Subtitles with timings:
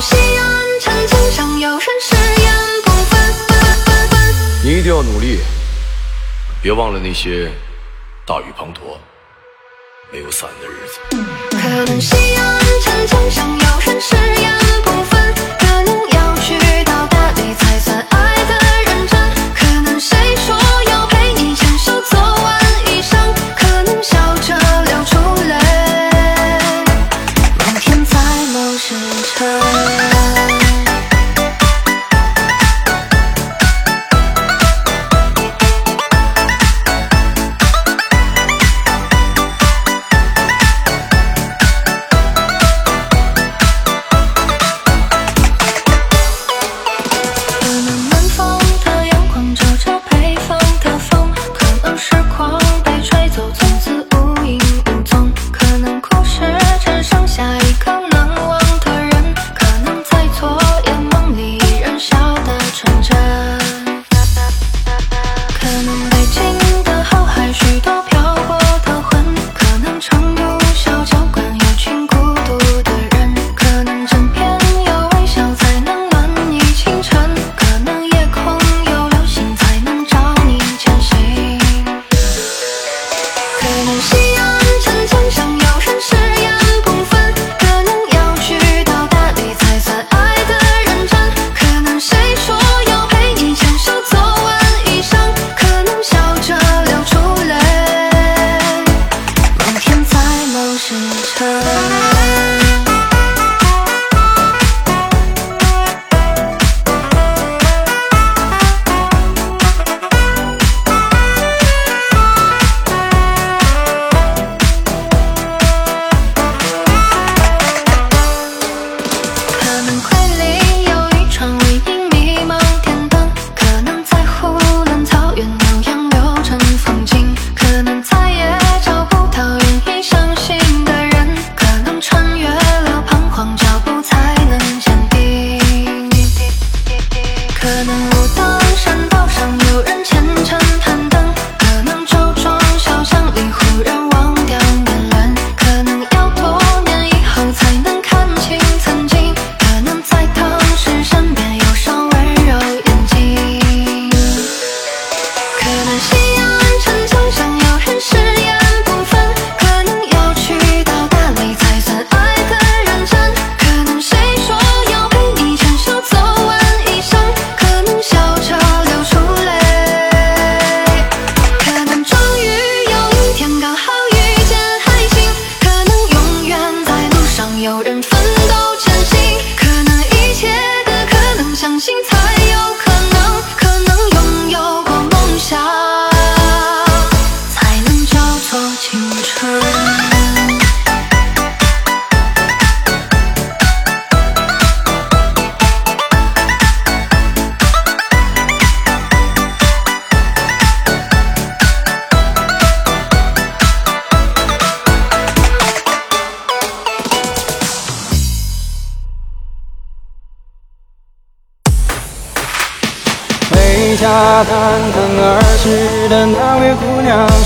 [0.00, 5.40] 西安城墙上有人誓言不分分分分你一定要努力
[6.62, 7.50] 别忘了那些
[8.26, 8.98] 大雨滂沱
[10.12, 11.00] 没有伞的日子。
[11.50, 13.63] 可能西安城墙上有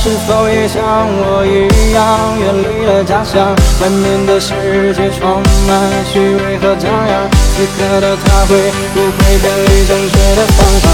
[0.08, 0.80] 是否也像
[1.20, 2.00] 我一样，
[2.40, 5.76] 远离了家乡，外面的世界充满
[6.10, 8.56] 虚伪和张扬，此刻的他会
[8.94, 10.88] 不会偏离正确的方向？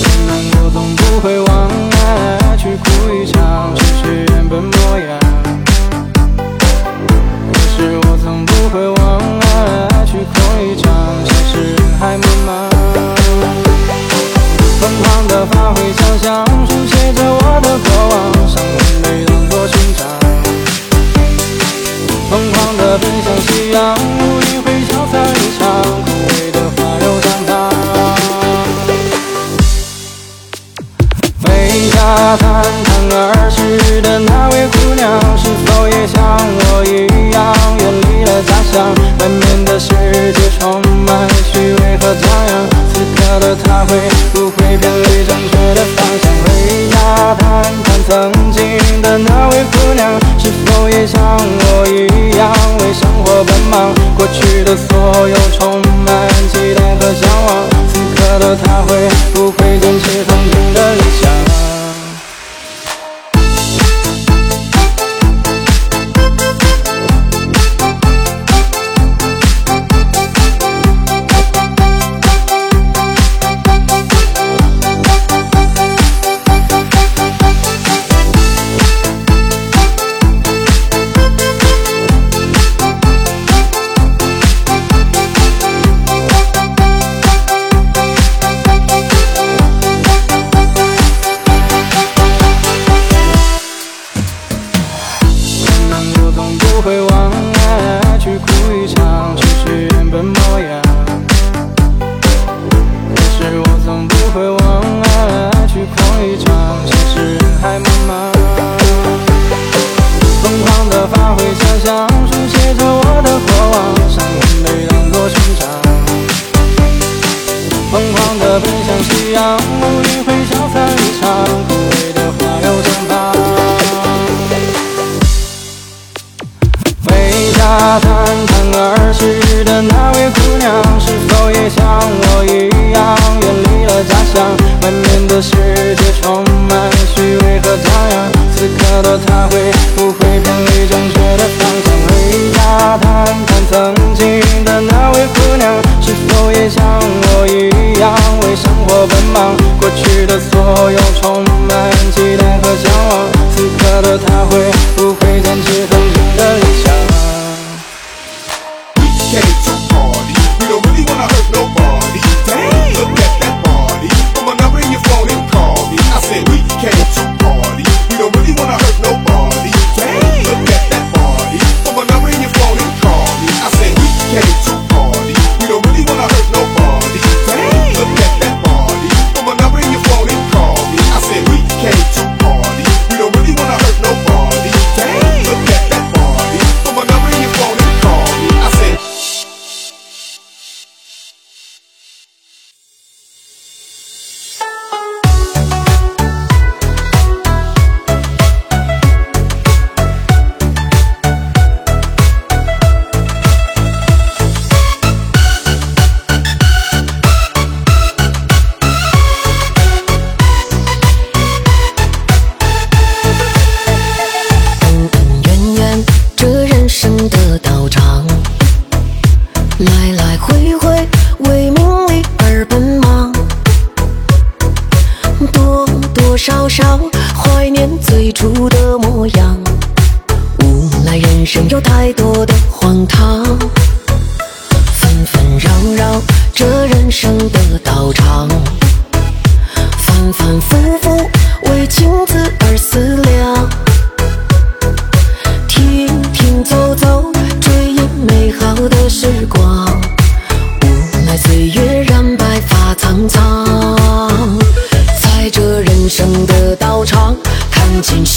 [0.00, 0.32] 原谅
[0.64, 2.88] 我总不会忘爱去哭
[3.20, 5.20] 一场，失去原本模样。
[7.52, 10.32] 可是我总不会忘爱去哭
[10.64, 10.88] 一场，
[11.26, 12.71] 只是人海茫茫。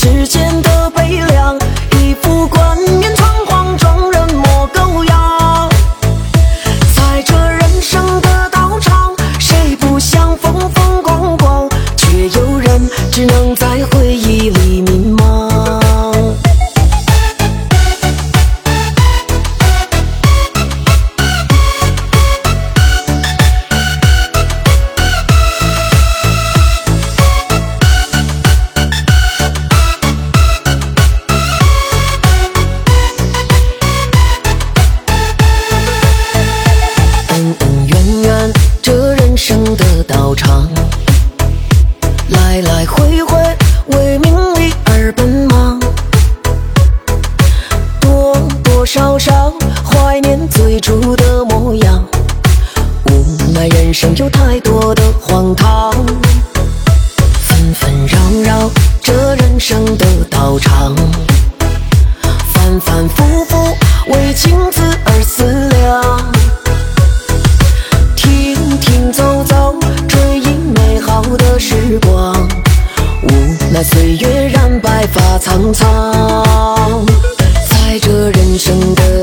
[0.06, 0.45] 世界
[77.70, 79.15] 在这人生的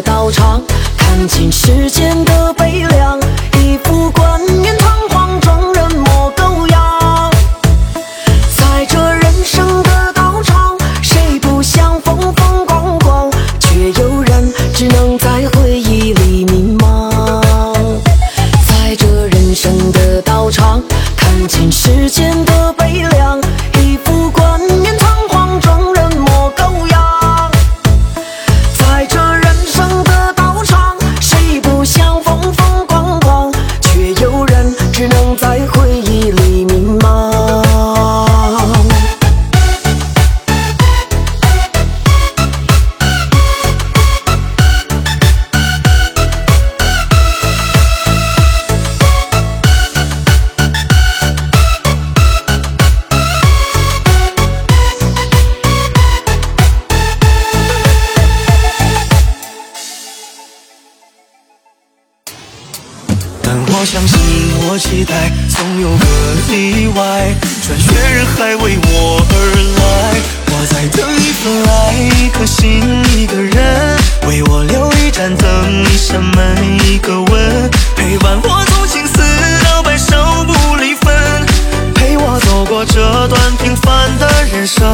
[84.53, 84.87] 脸上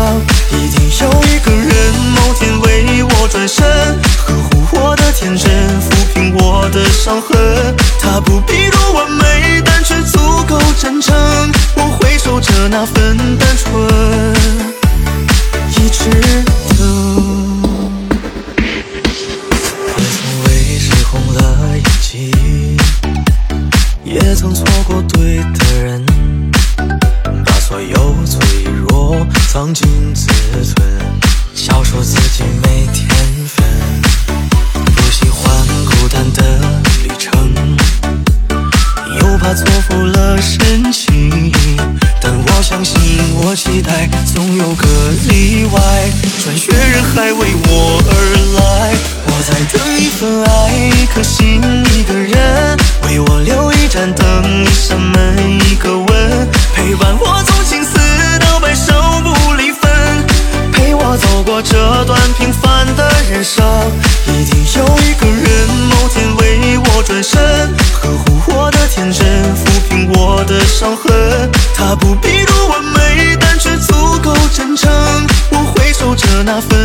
[0.53, 3.67] 一定有一个人，某天为我转身，
[4.25, 5.51] 呵护我的天真，
[5.81, 7.75] 抚平我的伤痕。
[8.01, 11.13] 他不必多完美，但却足够真诚。
[11.75, 13.75] 我回首着那份单纯，
[15.71, 16.48] 一直。
[76.49, 76.78] enough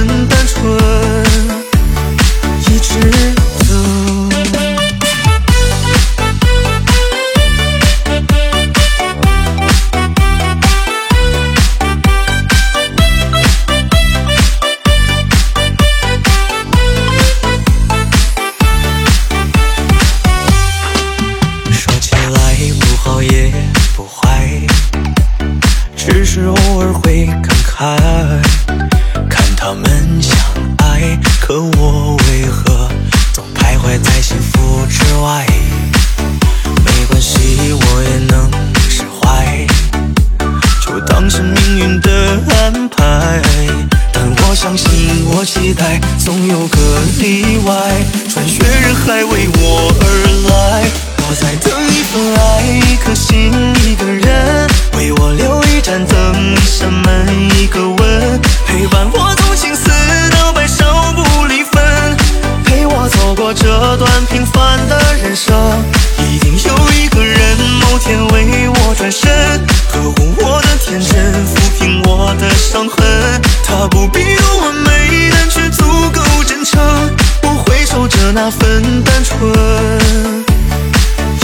[78.24, 79.52] 的那份单纯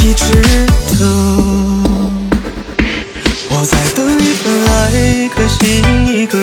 [0.01, 0.65] 一直
[0.98, 2.13] 等
[3.50, 6.38] 我在等一份爱一颗心一个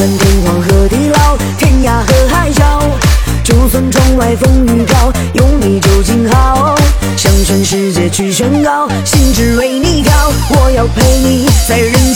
[0.00, 2.80] 愿天荒和地老，天涯和海角。
[3.44, 6.74] 就算窗外风雨飘，有你就静好。
[7.18, 12.09] 向全世界去宣告，心只为你跳，我要陪你在人。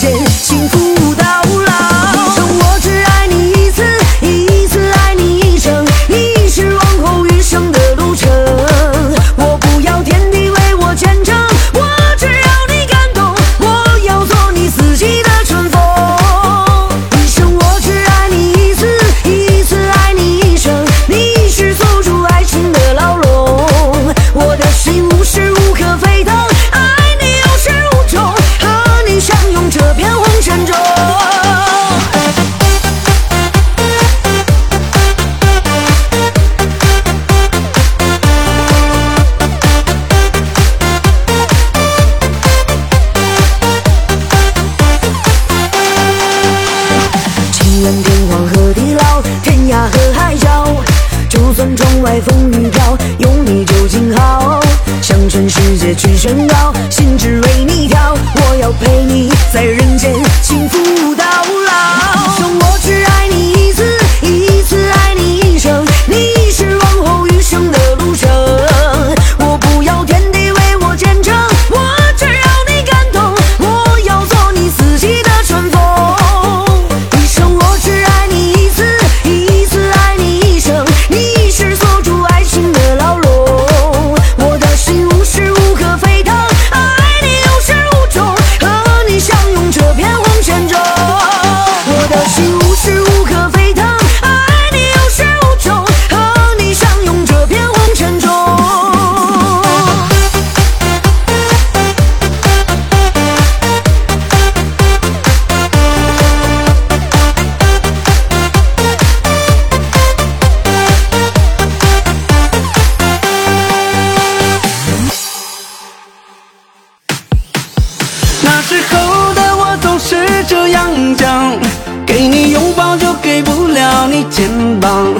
[124.35, 125.15] 肩膀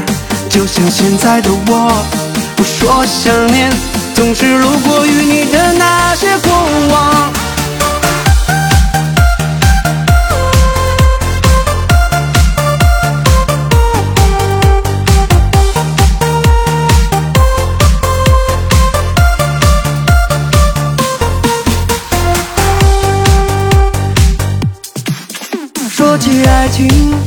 [0.49, 2.06] 就像现在的我
[2.54, 3.71] 不说想念
[4.13, 6.51] 总是路过与你的那些过
[6.91, 7.34] 往
[25.89, 27.24] 说起爱情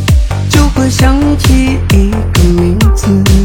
[0.91, 3.38] 想起一个名字。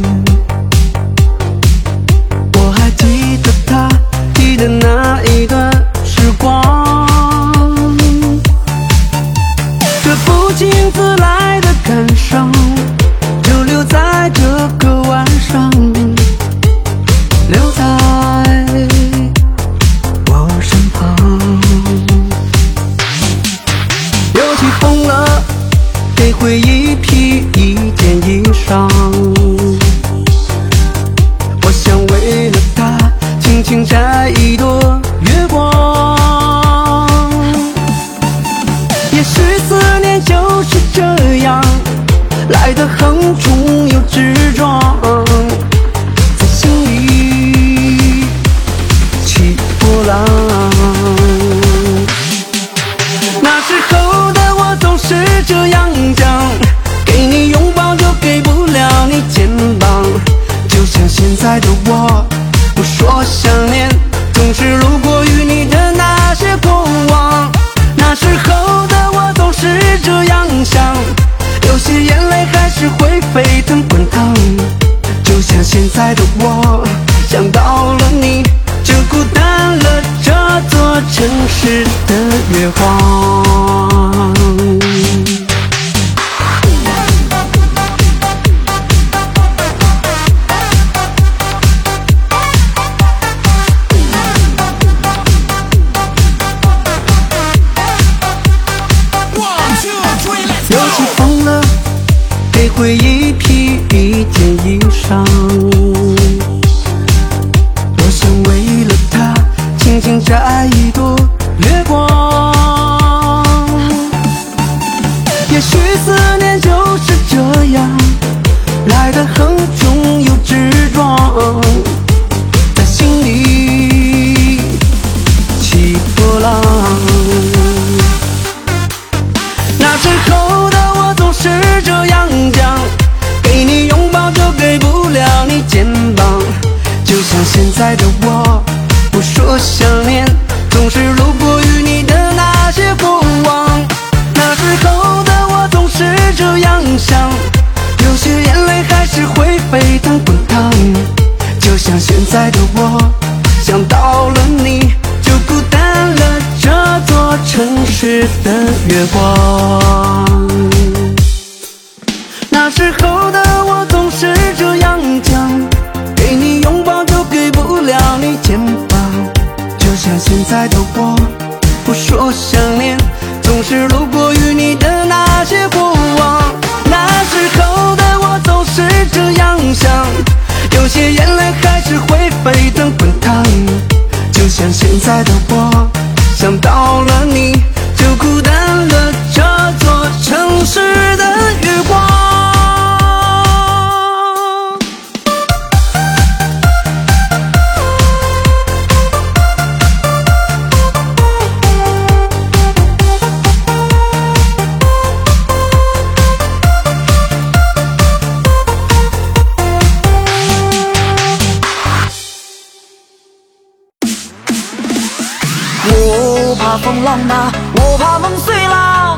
[217.27, 219.15] 那我怕梦碎了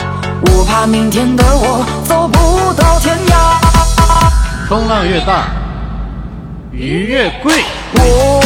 [0.48, 4.68] 我怕明天的我走不到天涯。
[4.70, 5.48] 风浪越大
[6.72, 7.63] 鱼越贵。
[7.96, 8.44] 我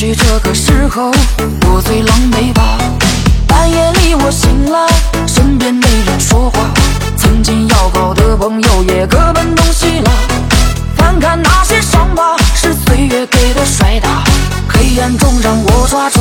[0.00, 1.10] 也许这个时候
[1.66, 2.78] 我最狼狈吧。
[3.48, 4.86] 半夜里我醒来，
[5.26, 6.72] 身边没人说话。
[7.16, 10.10] 曾经要好的朋友也各奔东西了。
[10.96, 14.22] 看看那些伤疤，是岁月给的摔打。
[14.68, 16.20] 黑暗中让我抓住。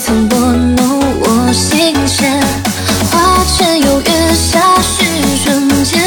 [0.00, 2.40] 曾拨弄我心弦，
[3.10, 5.04] 花前有月下，是
[5.42, 6.00] 瞬间；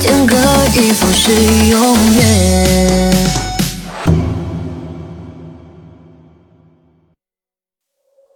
[0.00, 0.36] 天各
[0.80, 1.32] 一方，是
[1.68, 2.20] 永远。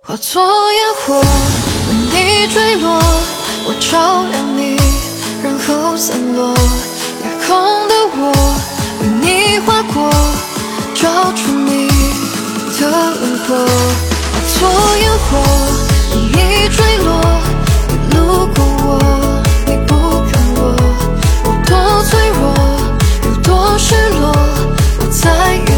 [0.03, 0.43] 化作
[0.73, 3.01] 烟火，为你坠落。
[3.69, 4.77] 我照亮你，
[5.43, 6.53] 然后散落。
[7.23, 7.57] 夜空
[7.89, 8.33] 的我，
[9.01, 10.11] 为你划过，
[10.95, 11.89] 照出你
[12.81, 12.81] 的
[13.21, 13.67] 轮廓。
[14.59, 15.37] 作烟火
[16.15, 17.09] 你已坠落
[18.11, 19.91] 你路过我你不
[20.31, 20.59] 看我
[21.45, 22.41] 我多脆弱
[23.25, 24.33] 有多失落
[24.99, 25.76] 我在也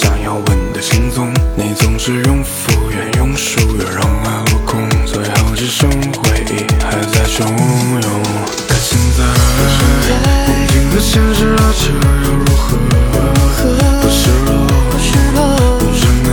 [0.00, 1.30] 想要问的行踪。
[1.54, 8.08] 你总是用敷衍，用疏远让爱落空，最后只剩回忆还在汹涌。
[8.66, 9.20] 可现在，
[10.48, 11.92] 梦境的现实拉扯
[12.24, 12.78] 又如何？
[14.00, 14.48] 不是了，
[14.90, 15.38] 不是，不
[16.24, 16.28] 能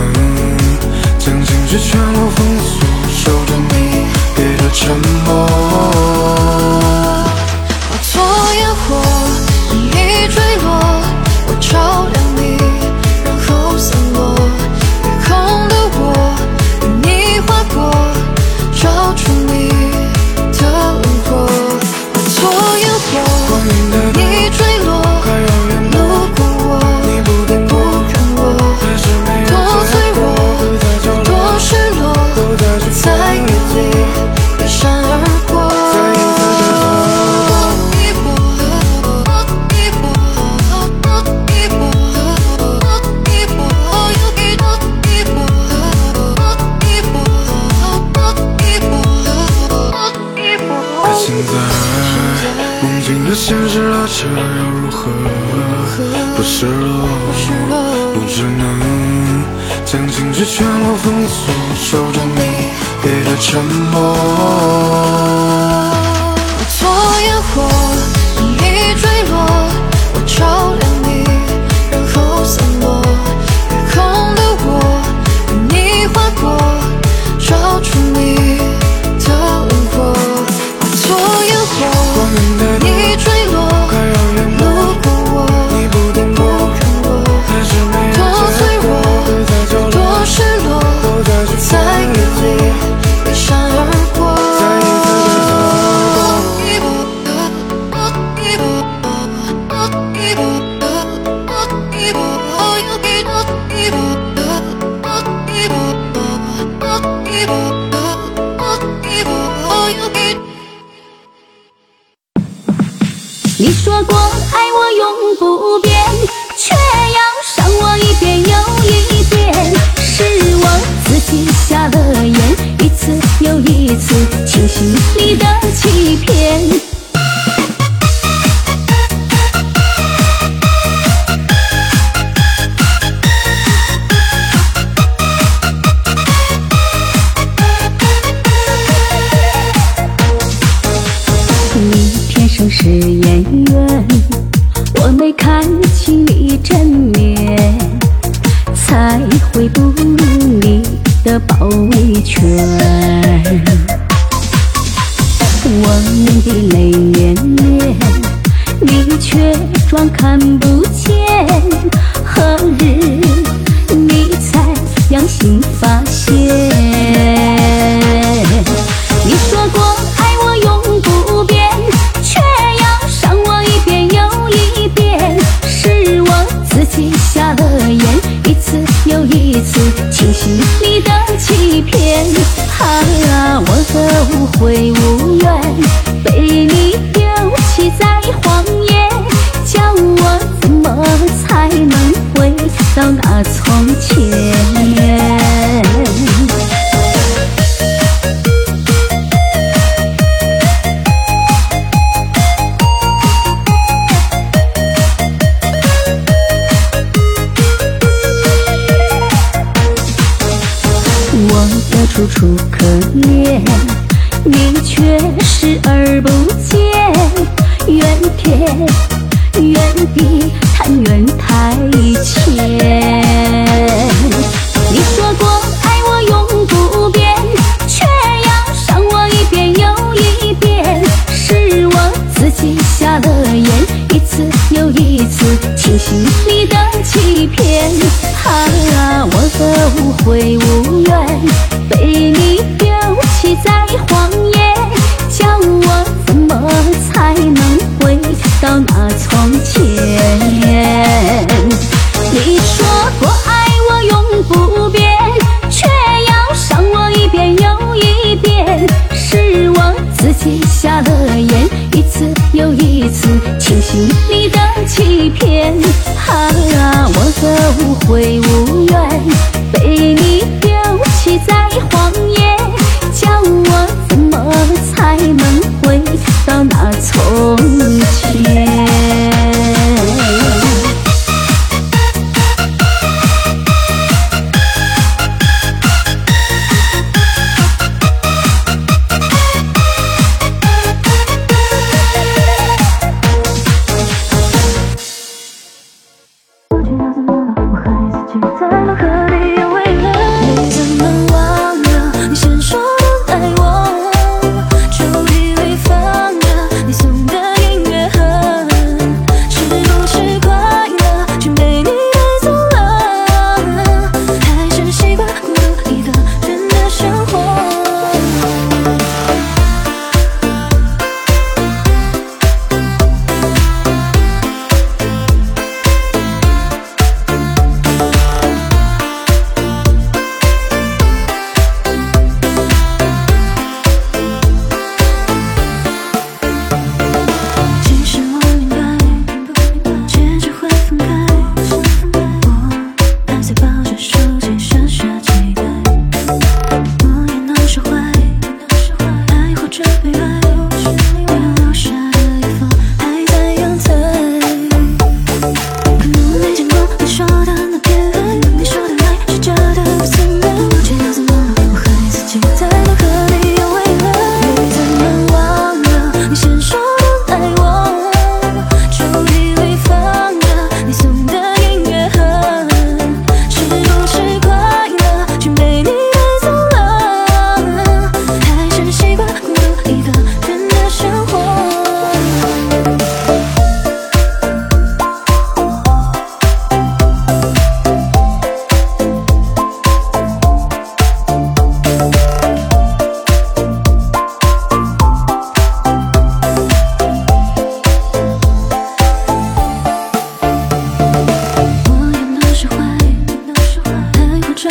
[1.18, 2.07] 将情绪全。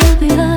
[0.00, 0.47] shall be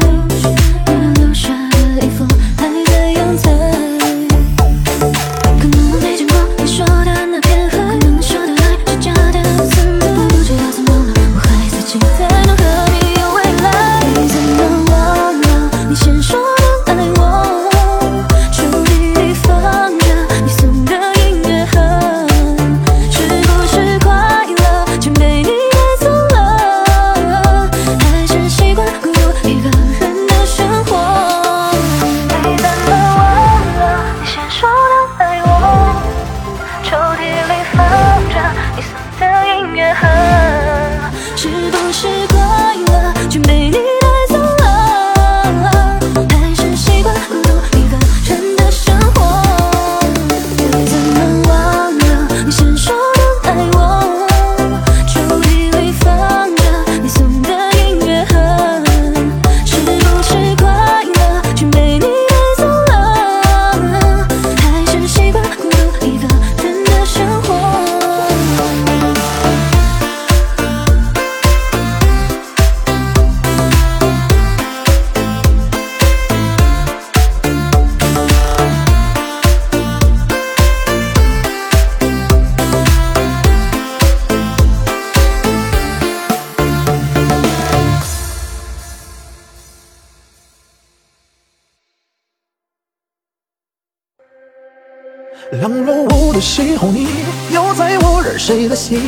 [95.62, 97.07] 狼入屋的时候，你
[97.51, 98.99] 又在我惹谁的心？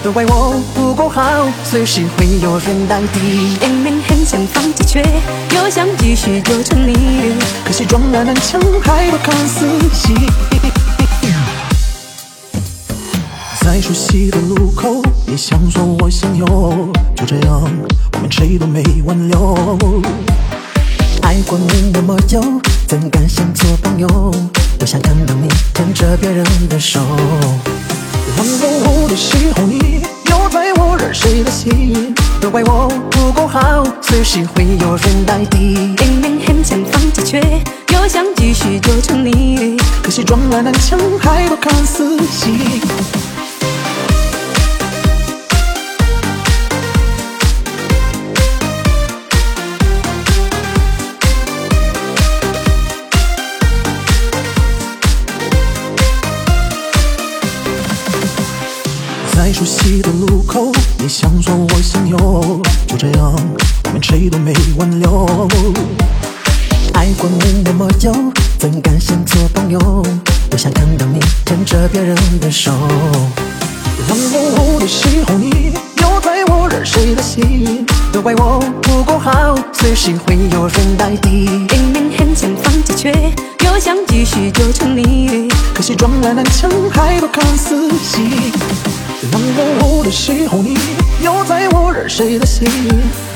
[0.00, 1.20] 都怪我不够好，
[1.64, 3.58] 随时会有人代替。
[3.60, 5.04] 明明很想放弃，却
[5.56, 7.34] 又想继续纠缠你。
[7.64, 10.14] 可惜撞了南墙，还不肯死心。
[13.62, 16.46] 在熟悉的路口，你想左我想右，
[17.16, 17.68] 就这样，
[18.12, 19.56] 我们谁都没挽留。
[21.22, 22.40] 爱过你那么久，
[22.86, 24.32] 怎敢想做朋友？
[24.78, 27.00] 不想看到你牵着别人的手。
[28.36, 32.14] 狼入屋的时候，你又在我惹谁的心？
[32.40, 35.58] 都怪我不够好，随时会有人代替。
[35.98, 37.40] 明明很想放弃，却
[37.92, 39.76] 又想继续纠缠你。
[40.02, 42.80] 可惜撞了南墙，还不肯死心。
[59.48, 63.34] 在熟悉的路口，你向左我向右，就这样，
[63.84, 65.48] 我们谁都没挽留。
[66.92, 68.12] 爱过你那么久，
[68.58, 70.04] 怎敢想做朋友？
[70.50, 72.70] 不想看到你牵着别人的手。
[74.06, 77.86] 狼入屋的时候，你又在我惹谁的心？
[78.12, 81.48] 都怪我不够好，随时会有人代替。
[81.48, 83.12] 明明很想放弃，却
[83.64, 85.48] 又想继续纠缠你。
[85.74, 88.52] 可惜撞了南墙，还不肯死心。
[89.32, 90.78] 狼入屋的时候，你
[91.20, 92.68] 又在我惹谁的心？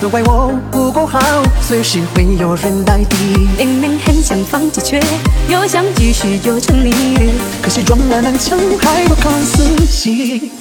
[0.00, 1.18] 都怪我不够好，
[1.60, 3.48] 随时会有人代替。
[3.58, 5.02] 明明很想放弃，却
[5.48, 7.32] 又想继续纠缠你。
[7.60, 10.52] 可惜撞了南墙，还不肯死心。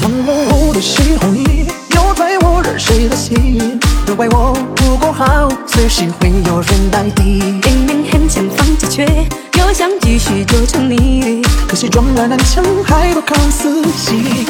[0.00, 3.78] 狼入屋的时候，你又在我惹谁的心？
[4.06, 7.22] 都怪我不够好，随时会有人代替。
[7.62, 9.06] 明明很想放弃，却
[9.66, 11.42] 又想继续纠缠你。
[11.66, 14.44] 可惜撞了南墙，还不肯死心。